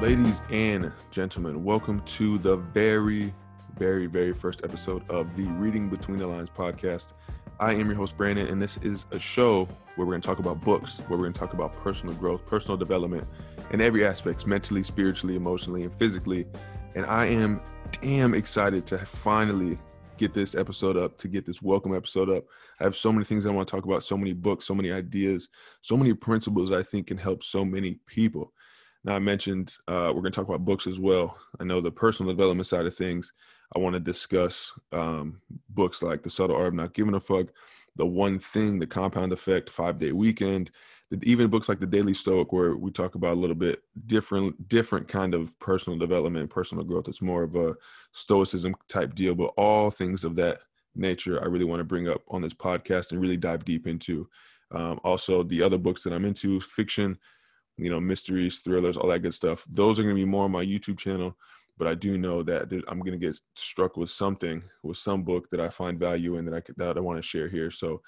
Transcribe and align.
Ladies 0.00 0.40
and 0.48 0.90
gentlemen, 1.10 1.62
welcome 1.62 2.00
to 2.06 2.38
the 2.38 2.56
very, 2.56 3.34
very, 3.76 4.06
very 4.06 4.32
first 4.32 4.64
episode 4.64 5.06
of 5.10 5.36
the 5.36 5.42
Reading 5.42 5.90
Between 5.90 6.18
the 6.18 6.26
Lines 6.26 6.48
podcast. 6.48 7.08
I 7.58 7.74
am 7.74 7.86
your 7.88 7.96
host, 7.96 8.16
Brandyn, 8.16 8.50
and 8.50 8.62
this 8.62 8.78
is 8.78 9.04
a 9.10 9.18
show 9.18 9.66
where 9.96 10.06
we're 10.06 10.12
going 10.12 10.22
to 10.22 10.26
talk 10.26 10.38
about 10.38 10.62
books, 10.64 11.00
where 11.00 11.18
we're 11.18 11.24
going 11.24 11.34
to 11.34 11.38
talk 11.38 11.52
about 11.52 11.76
personal 11.76 12.14
growth, 12.14 12.46
personal 12.46 12.78
development, 12.78 13.28
in 13.72 13.82
every 13.82 14.06
aspect 14.06 14.46
mentally, 14.46 14.82
spiritually, 14.82 15.36
emotionally, 15.36 15.82
and 15.82 15.92
physically. 15.98 16.46
And 16.94 17.04
I 17.04 17.26
am 17.26 17.60
damn 18.00 18.32
excited 18.32 18.86
to 18.86 18.96
finally 18.96 19.78
get 20.16 20.32
this 20.32 20.54
episode 20.54 20.96
up, 20.96 21.18
to 21.18 21.28
get 21.28 21.44
this 21.44 21.60
welcome 21.60 21.94
episode 21.94 22.30
up. 22.30 22.44
I 22.80 22.84
have 22.84 22.96
so 22.96 23.12
many 23.12 23.26
things 23.26 23.44
I 23.44 23.50
want 23.50 23.68
to 23.68 23.76
talk 23.76 23.84
about, 23.84 24.02
so 24.02 24.16
many 24.16 24.32
books, 24.32 24.64
so 24.64 24.74
many 24.74 24.92
ideas, 24.92 25.50
so 25.82 25.94
many 25.94 26.14
principles 26.14 26.72
I 26.72 26.82
think 26.82 27.08
can 27.08 27.18
help 27.18 27.42
so 27.42 27.66
many 27.66 27.98
people. 28.06 28.54
Now, 29.04 29.16
I 29.16 29.18
mentioned 29.18 29.76
uh, 29.88 30.12
we're 30.14 30.20
going 30.20 30.32
to 30.32 30.38
talk 30.38 30.48
about 30.48 30.64
books 30.64 30.86
as 30.86 31.00
well. 31.00 31.36
I 31.58 31.64
know 31.64 31.80
the 31.80 31.90
personal 31.90 32.32
development 32.32 32.66
side 32.66 32.86
of 32.86 32.94
things. 32.94 33.32
I 33.74 33.78
want 33.78 33.94
to 33.94 34.00
discuss 34.00 34.72
um, 34.92 35.40
books 35.70 36.02
like 36.02 36.22
The 36.22 36.30
Subtle 36.30 36.56
Art 36.56 36.68
of 36.68 36.74
Not 36.74 36.92
Giving 36.92 37.14
a 37.14 37.20
Fuck, 37.20 37.46
The 37.96 38.04
One 38.04 38.38
Thing, 38.38 38.78
The 38.78 38.86
Compound 38.86 39.32
Effect, 39.32 39.70
Five 39.70 39.98
Day 39.98 40.12
Weekend, 40.12 40.70
even 41.22 41.48
books 41.48 41.68
like 41.68 41.80
The 41.80 41.86
Daily 41.86 42.14
Stoic, 42.14 42.52
where 42.52 42.76
we 42.76 42.90
talk 42.90 43.14
about 43.14 43.34
a 43.34 43.40
little 43.40 43.56
bit 43.56 43.82
different, 44.06 44.68
different 44.68 45.08
kind 45.08 45.34
of 45.34 45.58
personal 45.60 45.98
development, 45.98 46.50
personal 46.50 46.84
growth. 46.84 47.08
It's 47.08 47.22
more 47.22 47.42
of 47.42 47.54
a 47.54 47.74
stoicism 48.12 48.74
type 48.88 49.14
deal, 49.14 49.34
but 49.34 49.52
all 49.56 49.90
things 49.90 50.24
of 50.24 50.36
that 50.36 50.58
nature, 50.94 51.42
I 51.42 51.46
really 51.46 51.64
want 51.64 51.80
to 51.80 51.84
bring 51.84 52.08
up 52.08 52.22
on 52.28 52.42
this 52.42 52.54
podcast 52.54 53.12
and 53.12 53.20
really 53.20 53.36
dive 53.36 53.64
deep 53.64 53.86
into. 53.86 54.28
Um, 54.72 55.00
also, 55.04 55.42
the 55.42 55.62
other 55.62 55.78
books 55.78 56.02
that 56.02 56.12
I'm 56.12 56.24
into, 56.24 56.60
fiction 56.60 57.18
you 57.82 57.90
know, 57.90 58.00
mysteries, 58.00 58.58
thrillers, 58.58 58.96
all 58.96 59.08
that 59.08 59.20
good 59.20 59.34
stuff. 59.34 59.64
Those 59.70 59.98
are 59.98 60.02
going 60.02 60.14
to 60.14 60.20
be 60.20 60.26
more 60.26 60.44
on 60.44 60.52
my 60.52 60.64
YouTube 60.64 60.98
channel. 60.98 61.36
But 61.78 61.88
I 61.88 61.94
do 61.94 62.18
know 62.18 62.42
that 62.42 62.70
I'm 62.88 63.00
going 63.00 63.18
to 63.18 63.26
get 63.26 63.40
struck 63.56 63.96
with 63.96 64.10
something, 64.10 64.62
with 64.82 64.98
some 64.98 65.22
book 65.22 65.48
that 65.50 65.60
I 65.60 65.70
find 65.70 65.98
value 65.98 66.36
in 66.36 66.44
that 66.44 66.54
I 66.54 66.72
that 66.76 66.98
I 66.98 67.00
want 67.00 67.16
to 67.16 67.26
share 67.26 67.48
here. 67.48 67.70
So 67.70 68.02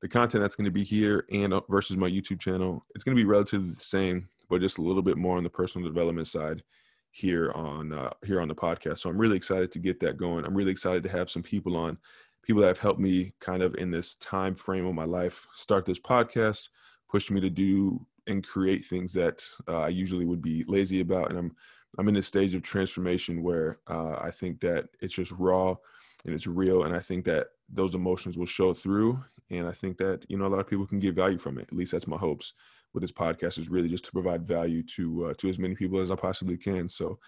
the 0.00 0.08
content 0.08 0.42
that's 0.42 0.56
going 0.56 0.64
to 0.64 0.70
be 0.70 0.84
here 0.84 1.26
and 1.30 1.52
uh, 1.52 1.60
versus 1.68 1.96
my 1.96 2.08
YouTube 2.08 2.40
channel, 2.40 2.82
it's 2.94 3.04
going 3.04 3.16
to 3.16 3.22
be 3.22 3.28
relatively 3.28 3.70
the 3.70 3.80
same, 3.80 4.28
but 4.48 4.60
just 4.60 4.78
a 4.78 4.82
little 4.82 5.02
bit 5.02 5.18
more 5.18 5.36
on 5.36 5.42
the 5.42 5.50
personal 5.50 5.86
development 5.86 6.28
side 6.28 6.62
here 7.10 7.50
on 7.52 7.92
uh, 7.92 8.10
here 8.24 8.40
on 8.40 8.48
the 8.48 8.54
podcast. 8.54 8.98
So 8.98 9.10
I'm 9.10 9.18
really 9.18 9.36
excited 9.36 9.72
to 9.72 9.78
get 9.78 10.00
that 10.00 10.16
going. 10.16 10.44
I'm 10.44 10.54
really 10.54 10.70
excited 10.70 11.02
to 11.02 11.10
have 11.10 11.28
some 11.28 11.42
people 11.42 11.76
on, 11.76 11.98
people 12.42 12.62
that 12.62 12.68
have 12.68 12.78
helped 12.78 13.00
me 13.00 13.34
kind 13.40 13.62
of 13.62 13.74
in 13.74 13.90
this 13.90 14.14
time 14.16 14.54
frame 14.54 14.86
of 14.86 14.94
my 14.94 15.04
life 15.04 15.46
start 15.52 15.84
this 15.84 16.00
podcast, 16.00 16.68
pushed 17.10 17.30
me 17.30 17.40
to 17.40 17.50
do 17.50 18.06
and 18.28 18.46
create 18.46 18.84
things 18.84 19.12
that 19.14 19.44
uh, 19.66 19.80
I 19.80 19.88
usually 19.88 20.24
would 20.24 20.42
be 20.42 20.64
lazy 20.68 21.00
about. 21.00 21.30
And 21.30 21.38
I'm 21.38 21.56
I'm 21.98 22.08
in 22.08 22.14
this 22.14 22.26
stage 22.26 22.54
of 22.54 22.62
transformation 22.62 23.42
where 23.42 23.76
uh, 23.88 24.18
I 24.20 24.30
think 24.30 24.60
that 24.60 24.88
it's 25.00 25.14
just 25.14 25.32
raw 25.32 25.74
and 26.24 26.34
it's 26.34 26.46
real, 26.46 26.84
and 26.84 26.94
I 26.94 27.00
think 27.00 27.24
that 27.24 27.48
those 27.68 27.94
emotions 27.94 28.36
will 28.36 28.46
show 28.46 28.74
through. 28.74 29.22
And 29.50 29.66
I 29.66 29.72
think 29.72 29.96
that 29.98 30.24
you 30.28 30.36
know 30.36 30.46
a 30.46 30.48
lot 30.48 30.60
of 30.60 30.68
people 30.68 30.86
can 30.86 30.98
get 30.98 31.14
value 31.14 31.38
from 31.38 31.58
it. 31.58 31.68
At 31.70 31.76
least 31.76 31.92
that's 31.92 32.06
my 32.06 32.18
hopes 32.18 32.52
with 32.92 33.02
this 33.02 33.12
podcast 33.12 33.58
is 33.58 33.68
really 33.68 33.88
just 33.88 34.04
to 34.04 34.12
provide 34.12 34.46
value 34.46 34.82
to 34.82 35.26
uh, 35.26 35.34
to 35.38 35.48
as 35.48 35.58
many 35.58 35.74
people 35.74 35.98
as 36.00 36.10
I 36.10 36.16
possibly 36.16 36.56
can. 36.56 36.88
So 36.88 37.18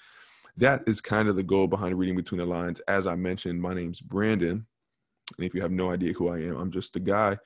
that 0.56 0.82
is 0.86 1.00
kind 1.00 1.28
of 1.28 1.36
the 1.36 1.42
goal 1.42 1.66
behind 1.66 1.98
reading 1.98 2.16
between 2.16 2.40
the 2.40 2.46
lines. 2.46 2.80
As 2.80 3.06
I 3.06 3.14
mentioned, 3.14 3.60
my 3.60 3.72
name's 3.72 4.00
Brandyn, 4.00 4.50
and 4.50 5.46
if 5.46 5.54
you 5.54 5.62
have 5.62 5.72
no 5.72 5.90
idea 5.90 6.12
who 6.12 6.28
I 6.28 6.38
am, 6.38 6.56
I'm 6.56 6.70
just 6.70 6.96
a 6.96 7.00
guy 7.00 7.38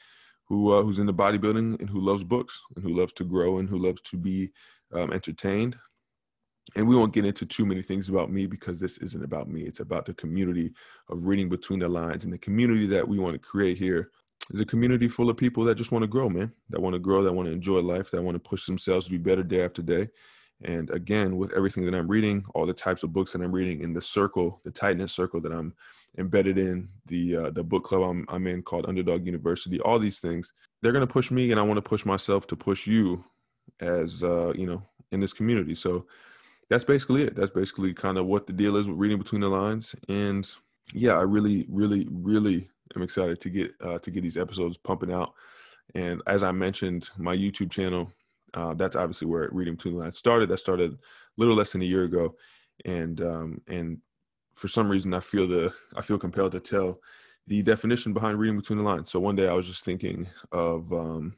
who 0.46 0.72
uh, 0.72 0.82
who's 0.82 0.98
into 0.98 1.12
bodybuilding 1.12 1.80
and 1.80 1.88
who 1.88 2.00
loves 2.00 2.24
books 2.24 2.60
and 2.74 2.84
who 2.84 2.94
loves 2.94 3.12
to 3.14 3.24
grow 3.24 3.58
and 3.58 3.68
who 3.68 3.78
loves 3.78 4.00
to 4.02 4.16
be 4.16 4.50
um, 4.92 5.12
entertained. 5.12 5.76
And 6.76 6.88
we 6.88 6.96
won't 6.96 7.12
get 7.12 7.26
into 7.26 7.44
too 7.44 7.66
many 7.66 7.82
things 7.82 8.08
about 8.08 8.30
me 8.30 8.46
because 8.46 8.78
this 8.78 8.96
isn't 8.98 9.22
about 9.22 9.48
me. 9.48 9.62
It's 9.62 9.80
about 9.80 10.06
the 10.06 10.14
community 10.14 10.72
of 11.10 11.26
reading 11.26 11.48
between 11.48 11.80
the 11.80 11.88
lines 11.88 12.24
and 12.24 12.32
the 12.32 12.38
community 12.38 12.86
that 12.86 13.06
we 13.06 13.18
want 13.18 13.34
to 13.34 13.38
create 13.38 13.76
here 13.76 14.10
is 14.50 14.60
a 14.60 14.64
community 14.64 15.08
full 15.08 15.30
of 15.30 15.36
people 15.36 15.64
that 15.64 15.76
just 15.76 15.92
want 15.92 16.02
to 16.02 16.08
grow, 16.08 16.28
man. 16.28 16.52
That 16.70 16.80
want 16.80 16.94
to 16.94 16.98
grow, 16.98 17.22
that 17.22 17.32
want 17.32 17.48
to 17.48 17.52
enjoy 17.52 17.80
life, 17.80 18.10
that 18.10 18.22
want 18.22 18.34
to 18.34 18.48
push 18.48 18.66
themselves 18.66 19.06
to 19.06 19.10
be 19.10 19.18
better 19.18 19.42
day 19.42 19.64
after 19.64 19.82
day. 19.82 20.08
And 20.62 20.90
again, 20.90 21.36
with 21.36 21.52
everything 21.52 21.84
that 21.86 21.94
I'm 21.94 22.08
reading, 22.08 22.44
all 22.54 22.66
the 22.66 22.72
types 22.72 23.02
of 23.02 23.12
books 23.12 23.32
that 23.32 23.42
I'm 23.42 23.52
reading 23.52 23.82
in 23.82 23.92
the 23.92 24.00
circle, 24.00 24.60
the 24.64 24.70
tightness 24.70 25.12
circle 25.12 25.40
that 25.40 25.52
I'm 25.52 25.74
embedded 26.18 26.58
in 26.58 26.88
the 27.06 27.36
uh, 27.36 27.50
the 27.50 27.64
book 27.64 27.84
club 27.84 28.02
I'm, 28.02 28.24
I'm 28.28 28.46
in 28.46 28.62
called 28.62 28.86
Underdog 28.88 29.26
University. 29.26 29.80
All 29.80 29.98
these 29.98 30.20
things 30.20 30.52
they're 30.82 30.92
going 30.92 31.06
to 31.06 31.12
push 31.12 31.30
me, 31.30 31.50
and 31.50 31.58
I 31.58 31.62
want 31.62 31.78
to 31.78 31.82
push 31.82 32.04
myself 32.04 32.46
to 32.48 32.56
push 32.56 32.86
you 32.86 33.24
as 33.80 34.22
uh, 34.22 34.52
you 34.54 34.66
know 34.66 34.82
in 35.12 35.20
this 35.20 35.32
community. 35.32 35.74
So 35.74 36.06
that's 36.68 36.84
basically 36.84 37.24
it. 37.24 37.36
That's 37.36 37.50
basically 37.50 37.94
kind 37.94 38.18
of 38.18 38.26
what 38.26 38.46
the 38.46 38.52
deal 38.52 38.76
is 38.76 38.86
with 38.86 38.98
reading 38.98 39.18
between 39.18 39.40
the 39.40 39.48
lines. 39.48 39.94
And 40.08 40.48
yeah, 40.92 41.12
I 41.12 41.22
really, 41.22 41.66
really, 41.68 42.06
really 42.10 42.68
am 42.94 43.02
excited 43.02 43.40
to 43.40 43.50
get 43.50 43.72
uh, 43.80 43.98
to 43.98 44.10
get 44.10 44.22
these 44.22 44.36
episodes 44.36 44.76
pumping 44.76 45.12
out. 45.12 45.34
And 45.94 46.22
as 46.26 46.42
I 46.42 46.52
mentioned, 46.52 47.10
my 47.16 47.36
YouTube 47.36 47.70
channel, 47.70 48.10
uh, 48.54 48.74
that's 48.74 48.96
obviously 48.96 49.28
where 49.28 49.48
reading 49.52 49.74
between 49.74 49.94
the 49.94 50.00
lines 50.00 50.18
started. 50.18 50.48
That 50.48 50.58
started 50.58 50.92
a 50.92 50.96
little 51.36 51.54
less 51.54 51.72
than 51.72 51.82
a 51.82 51.86
year 51.86 52.04
ago, 52.04 52.34
and 52.84 53.20
um, 53.20 53.60
and 53.68 53.98
for 54.54 54.68
some 54.68 54.88
reason 54.88 55.14
I 55.14 55.20
feel 55.20 55.46
the 55.46 55.72
I 55.96 56.00
feel 56.00 56.18
compelled 56.18 56.52
to 56.52 56.60
tell 56.60 57.00
the 57.46 57.62
definition 57.62 58.12
behind 58.12 58.38
reading 58.38 58.58
between 58.58 58.78
the 58.78 58.84
lines. 58.84 59.10
So 59.10 59.20
one 59.20 59.36
day 59.36 59.48
I 59.48 59.52
was 59.52 59.66
just 59.66 59.84
thinking 59.84 60.28
of 60.52 60.92
um, 60.92 61.36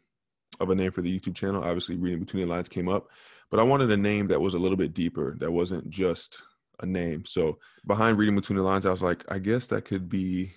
of 0.60 0.70
a 0.70 0.74
name 0.74 0.92
for 0.92 1.02
the 1.02 1.18
YouTube 1.18 1.34
channel. 1.34 1.64
Obviously, 1.64 1.96
reading 1.96 2.20
between 2.20 2.46
the 2.46 2.52
lines 2.52 2.68
came 2.68 2.88
up, 2.88 3.08
but 3.50 3.60
I 3.60 3.64
wanted 3.64 3.90
a 3.90 3.96
name 3.96 4.28
that 4.28 4.40
was 4.40 4.54
a 4.54 4.58
little 4.58 4.76
bit 4.76 4.94
deeper. 4.94 5.36
That 5.38 5.52
wasn't 5.52 5.90
just 5.90 6.42
a 6.80 6.86
name. 6.86 7.24
So 7.24 7.58
behind 7.86 8.18
reading 8.18 8.36
between 8.36 8.58
the 8.58 8.64
lines, 8.64 8.86
I 8.86 8.90
was 8.90 9.02
like, 9.02 9.24
I 9.28 9.38
guess 9.38 9.66
that 9.68 9.84
could 9.84 10.08
be 10.08 10.52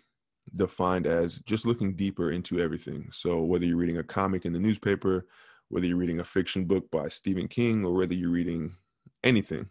defined 0.56 1.08
as 1.08 1.40
just 1.40 1.66
looking 1.66 1.96
deeper 1.96 2.32
into 2.32 2.60
everything. 2.60 3.10
So 3.12 3.42
whether 3.42 3.66
you're 3.66 3.78
reading 3.78 4.00
a 4.00 4.04
comic 4.04 4.46
in 4.46 4.54
the 4.54 4.60
newspaper, 4.60 5.28
whether 5.70 5.86
you're 5.86 5.98
reading 5.98 6.20
a 6.20 6.26
fiction 6.26 6.66
book 6.66 6.90
by 6.92 7.08
Stephen 7.08 7.48
King, 7.48 7.86
or 7.86 7.94
whether 7.94 8.14
you're 8.14 8.32
reading 8.32 8.76
anything, 9.24 9.70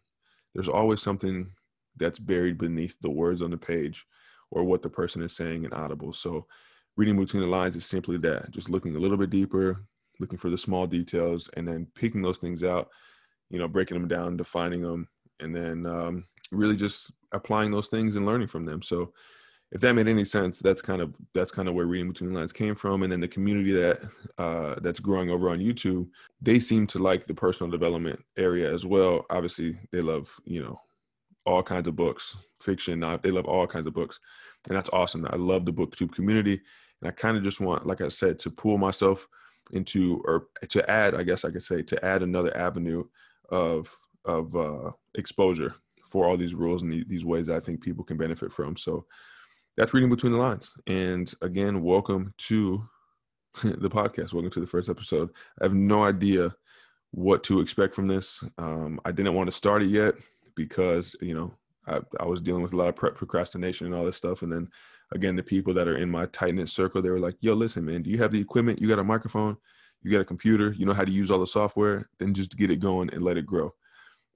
there's 0.55 0.69
always 0.69 1.03
something 1.03 1.51
that's 1.99 2.19
buried 2.19 2.59
beneath 2.59 2.97
the 3.01 3.11
words 3.11 3.43
on 3.43 3.51
the 3.51 3.57
page 3.57 4.07
or 4.51 4.65
what 4.65 4.83
the 4.83 4.89
person 4.89 5.23
is 5.23 5.37
saying 5.37 5.65
in 5.65 5.73
audible. 5.73 6.13
So 6.13 6.47
reading 6.97 7.19
between 7.19 7.43
the 7.43 7.49
lines 7.49 7.77
is 7.77 7.87
simply 7.87 8.17
that 8.19 8.51
just 8.51 8.71
looking 8.71 8.97
a 8.97 8.99
little 8.99 9.17
bit 9.17 9.31
deeper 9.31 9.85
looking 10.21 10.39
for 10.39 10.51
the 10.51 10.59
small 10.59 10.85
details 10.85 11.49
and 11.57 11.69
then 11.69 11.87
picking 11.95 12.23
those 12.23 12.39
things 12.39 12.65
out 12.65 12.89
you 13.51 13.59
know 13.59 13.69
breaking 13.69 13.97
them 13.97 14.09
down 14.09 14.37
defining 14.37 14.83
them 14.83 15.09
and 15.41 15.55
then 15.55 15.87
um, 15.87 16.25
really 16.51 16.77
just 16.77 17.13
applying 17.33 17.71
those 17.71 17.89
things 17.89 18.17
and 18.17 18.27
learning 18.27 18.49
from 18.49 18.65
them. 18.65 18.83
So 18.83 19.13
if 19.71 19.83
that 19.83 19.93
made 19.93 20.09
any 20.09 20.25
sense 20.25 20.61
that's 20.61 20.81
kind 20.81 21.03
of 21.03 21.15
that's 21.35 21.51
kind 21.51 21.69
of 21.69 21.75
where 21.75 21.85
reading 21.85 22.09
between 22.09 22.31
the 22.31 22.37
lines 22.37 22.53
came 22.53 22.75
from. 22.75 23.03
And 23.03 23.13
then 23.13 23.21
the 23.21 23.29
community 23.29 23.73
that 23.73 24.01
uh, 24.39 24.77
that's 24.81 25.01
growing 25.01 25.31
over 25.31 25.51
on 25.51 25.59
youtube 25.59 26.09
they 26.41 26.59
seem 26.59 26.87
to 26.89 26.99
like 26.99 27.27
the 27.27 27.35
personal 27.35 27.71
development 27.71 28.21
area 28.37 28.73
as 28.73 28.87
well. 28.87 29.27
Obviously 29.31 29.79
they 29.93 30.01
love 30.01 30.35
you 30.45 30.63
know 30.63 30.81
all 31.49 31.63
kinds 31.63 31.89
of 31.89 31.97
books, 31.97 32.37
fiction. 32.61 33.01
They 33.23 33.31
love 33.31 33.47
all 33.47 33.67
kinds 33.67 33.87
of 33.87 33.95
books, 33.95 34.21
and 34.69 34.77
that's 34.77 34.91
awesome. 34.93 35.27
I 35.31 35.37
love 35.37 35.65
the 35.65 35.73
booktube 35.73 36.13
community, 36.13 36.61
and 37.01 37.09
I 37.09 37.11
kind 37.11 37.39
of 37.39 37.43
just 37.43 37.61
want, 37.61 37.87
like 37.87 38.03
I 38.03 38.09
said, 38.09 38.39
to 38.41 38.51
pull 38.51 38.77
myself 38.77 39.27
into 39.73 40.23
or 40.27 40.49
to 40.69 40.91
add, 40.91 41.15
I 41.15 41.23
guess 41.23 41.47
I 41.47 41.51
could 41.51 41.63
say, 41.63 41.83
to 41.83 42.05
add 42.05 42.23
another 42.23 42.55
avenue 42.57 43.05
of 43.49 43.95
of 44.27 44.55
uh, 44.55 44.91
exposure 45.15 45.75
for 46.05 46.27
all 46.27 46.37
these 46.37 46.55
rules 46.55 46.83
and 46.83 46.93
these 47.09 47.25
ways 47.25 47.47
that 47.47 47.57
I 47.57 47.61
think 47.61 47.81
people 47.81 48.05
can 48.05 48.19
benefit 48.19 48.53
from. 48.53 48.77
So 48.77 49.07
that's 49.77 49.95
reading 49.95 50.11
between 50.11 50.33
the 50.33 50.39
lines. 50.39 50.75
And 50.87 51.33
again, 51.41 51.83
welcome 51.83 52.35
to 52.49 52.87
the 53.63 53.89
podcast. 53.89 54.35
Welcome 54.35 54.51
to 54.51 54.61
the 54.61 54.67
first 54.67 54.91
episode. 54.91 55.31
I 55.61 55.65
have 55.65 55.75
no 55.75 56.05
idea 56.05 56.55
what 57.13 57.43
to 57.45 57.61
expect 57.61 57.95
from 57.95 58.07
this. 58.07 58.45
Um, 58.59 59.01
I 59.07 59.13
didn't 59.13 59.35
want 59.35 59.49
to 59.49 59.57
start 59.57 59.83
it 59.83 59.89
yet 59.89 60.15
because 60.59 61.17
you 61.23 61.35
know 61.35 61.55
I, 61.87 62.01
I 62.21 62.27
was 62.27 62.43
dealing 62.43 62.63
with 62.63 62.75
a 62.75 62.77
lot 62.77 62.89
of 62.89 62.97
prep 62.97 63.15
procrastination 63.15 63.87
and 63.87 63.95
all 63.95 64.05
this 64.05 64.17
stuff, 64.17 64.43
and 64.43 64.53
then 64.53 64.69
again 65.13 65.37
the 65.37 65.43
people 65.43 65.73
that 65.75 65.89
are 65.89 65.97
in 65.97 66.11
my 66.11 66.27
tight 66.27 66.55
knit 66.55 66.69
circle 66.69 67.01
they 67.01 67.11
were 67.11 67.21
like, 67.21 67.37
"Yo, 67.41 67.55
listen, 67.55 67.87
man, 67.87 68.03
do 68.03 68.11
you 68.11 68.19
have 68.19 68.33
the 68.33 68.41
equipment? 68.41 68.81
You 68.83 68.89
got 68.89 68.99
a 68.99 69.05
microphone? 69.05 69.57
You 70.03 70.11
got 70.11 70.21
a 70.21 70.27
computer? 70.27 70.75
You 70.77 70.85
know 70.85 70.93
how 70.93 71.05
to 71.05 71.11
use 71.11 71.31
all 71.31 71.39
the 71.39 71.47
software? 71.47 72.11
Then 72.19 72.35
just 72.35 72.57
get 72.57 72.71
it 72.71 72.81
going 72.81 73.11
and 73.13 73.23
let 73.23 73.39
it 73.39 73.47
grow. 73.47 73.73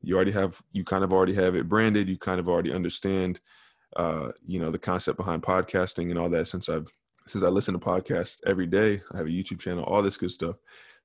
You 0.01 0.17
already 0.17 0.33
have 0.33 0.61
you 0.73 0.85
kind 0.85 1.05
of 1.05 1.13
already 1.13 1.35
have 1.35 1.55
it 1.55 1.69
branded. 1.69 2.09
You 2.09 2.17
kind 2.17 2.41
of 2.41 2.49
already 2.49 2.73
understand." 2.73 3.41
Uh, 3.95 4.33
you 4.47 4.59
know 4.59 4.71
the 4.71 4.79
concept 4.79 5.19
behind 5.19 5.43
podcasting 5.43 6.09
and 6.09 6.19
all 6.19 6.31
that 6.31 6.47
since 6.47 6.71
I've 6.71 6.87
since 7.27 7.45
I 7.45 7.49
listen 7.49 7.75
to 7.75 7.81
podcasts 7.81 8.41
every 8.47 8.67
day. 8.67 9.03
I 9.13 9.19
have 9.19 9.27
a 9.27 9.31
YouTube 9.31 9.61
channel, 9.61 9.85
all 9.85 10.03
this 10.03 10.17
good 10.17 10.31
stuff. 10.31 10.57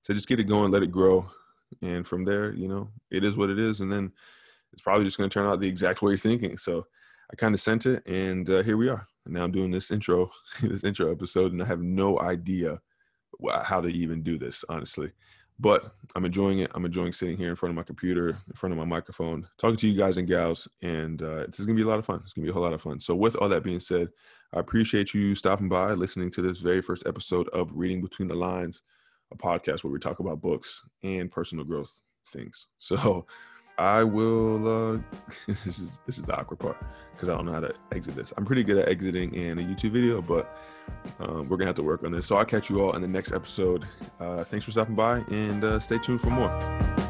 So 0.04 0.14
just 0.14 0.30
get 0.30 0.40
it 0.40 0.46
going, 0.46 0.72
let 0.72 0.84
it 0.84 0.92
grow, 0.92 1.30
and 1.82 2.08
from 2.08 2.24
there, 2.24 2.54
you 2.54 2.68
know, 2.68 2.90
it 3.12 3.24
is 3.24 3.36
what 3.36 3.50
it 3.50 3.60
is. 3.60 3.82
And 3.82 3.92
then 3.92 4.12
it's 4.74 4.82
probably 4.82 5.06
just 5.06 5.18
going 5.18 5.30
to 5.30 5.34
turn 5.34 5.48
out 5.48 5.60
the 5.60 5.68
exact 5.68 6.02
way 6.02 6.12
you're 6.12 6.18
thinking. 6.18 6.58
So 6.58 6.86
I 7.32 7.36
kind 7.36 7.54
of 7.54 7.62
sent 7.62 7.86
it, 7.86 8.06
and 8.08 8.50
uh, 8.50 8.64
here 8.64 8.78
we 8.78 8.90
are. 8.90 9.08
And 9.26 9.34
now 9.34 9.44
I'm 9.44 9.52
doing 9.52 9.72
this 9.72 9.92
intro, 9.92 10.30
this 10.62 10.84
intro 10.84 11.12
episode, 11.12 11.52
and 11.52 11.62
I 11.62 11.66
have 11.66 11.82
no 11.82 12.20
idea 12.20 12.80
how 13.64 13.82
to 13.82 13.88
even 13.90 14.24
do 14.24 14.38
this, 14.38 14.64
honestly. 14.70 15.12
but 15.60 15.92
I'm 16.16 16.26
enjoying 16.26 16.60
it. 16.60 16.72
I'm 16.76 16.86
enjoying 16.86 17.12
sitting 17.12 17.38
here 17.38 17.50
in 17.50 17.56
front 17.56 17.72
of 17.72 17.76
my 17.76 17.84
computer, 17.84 18.30
in 18.30 18.54
front 18.56 18.74
of 18.74 18.78
my 18.78 18.86
microphone, 18.86 19.48
talking 19.58 19.76
to 19.78 19.88
you 19.88 19.98
guys 19.98 20.18
and 20.18 20.28
gals, 20.28 20.68
and 20.82 21.22
uh, 21.22 21.40
it's 21.40 21.60
gonna 21.60 21.74
be 21.74 21.82
a 21.82 21.88
lot 21.88 22.00
of 22.00 22.06
fun. 22.06 22.22
It's 22.24 22.34
gonna 22.34 22.46
be 22.46 22.52
a 22.52 22.54
whole 22.54 22.64
lot 22.64 22.74
of 22.74 22.82
fun. 22.82 23.00
So, 23.00 23.16
with 23.16 23.36
all 23.36 23.50
that 23.50 23.64
being 23.64 23.80
said, 23.80 24.10
I 24.54 24.60
appreciate 24.60 25.14
you 25.14 25.36
stopping 25.36 25.70
by, 25.70 25.94
listening 25.94 26.32
to 26.32 26.42
this 26.42 26.60
very 26.60 26.82
first 26.82 27.04
episode 27.06 27.50
of 27.50 27.72
Reading 27.74 28.02
Between 28.02 28.28
the 28.28 28.36
Lines, 28.36 28.84
a 29.32 29.36
podcast 29.36 29.84
where 29.84 29.92
we 29.92 30.00
talk 30.00 30.20
about 30.20 30.42
books 30.42 30.84
and 31.04 31.32
personal 31.32 31.66
growth 31.66 32.02
things. 32.28 32.68
So, 32.78 33.26
I 33.78 34.04
will. 34.04 34.96
Uh, 34.96 35.00
this 35.48 35.80
is 35.80 36.00
this 36.06 36.18
is 36.18 36.26
the 36.26 36.36
awkward 36.38 36.60
part 36.60 36.78
because 37.14 37.30
I 37.30 37.36
don't 37.36 37.46
know 37.46 37.54
how 37.54 37.60
to 37.60 37.74
exit 37.92 38.16
this. 38.16 38.34
I'm 38.38 38.46
pretty 38.46 38.64
good 38.64 38.78
at 38.78 38.90
exiting 38.90 39.34
in 39.34 39.60
a 39.60 39.62
YouTube 39.62 39.92
video, 39.92 40.22
but 40.22 40.58
um, 41.20 41.48
we're 41.48 41.58
gonna 41.58 41.70
have 41.70 41.76
to 41.76 41.84
work 41.84 42.04
on 42.04 42.12
this. 42.12 42.26
So 42.26 42.38
I'll 42.38 42.46
catch 42.46 42.70
you 42.70 42.82
all 42.82 42.96
in 42.96 43.02
the 43.02 43.08
next 43.08 43.34
episode. 43.34 43.88
Uh, 44.20 44.44
thanks 44.44 44.66
for 44.66 44.72
stopping 44.72 44.96
by, 44.96 45.20
and 45.30 45.64
uh, 45.64 45.80
stay 45.80 45.98
tuned 46.00 46.22
for 46.22 46.30
more. 46.30 47.07